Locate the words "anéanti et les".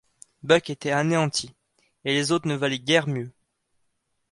0.93-2.31